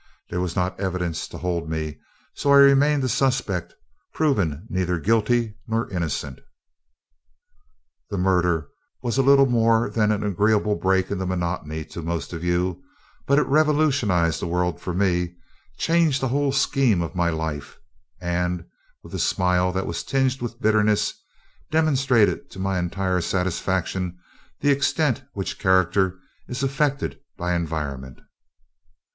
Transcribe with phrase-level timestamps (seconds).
[0.31, 1.99] There was not evidence to hold me,
[2.33, 3.75] so I remained a suspect,
[4.15, 6.39] proven neither guilty nor innocent.
[8.09, 8.67] "The murder
[9.03, 12.81] was little more than an agreeable break in the monotony to most of you,
[13.27, 15.35] but it revolutionized the world for me
[15.77, 17.77] changed the whole scheme of my life
[18.19, 18.65] and,"
[19.03, 21.13] with a smile that was tinged with bitterness,
[21.69, 24.17] "demonstrated to my entire satisfaction
[24.61, 28.19] the extent to which character is affected by environment."